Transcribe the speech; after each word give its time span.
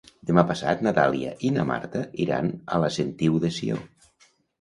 Demà 0.27 0.43
passat 0.51 0.79
na 0.85 0.93
Dàlia 0.99 1.33
i 1.49 1.51
na 1.57 1.65
Marta 1.71 2.01
iran 2.25 2.49
a 2.77 2.79
la 2.85 2.89
Sentiu 2.97 3.37
de 3.45 3.53
Sió. 3.59 3.79